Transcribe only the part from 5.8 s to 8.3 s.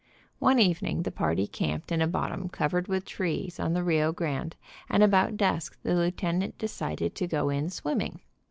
the lieutenant decided to go in swim ming.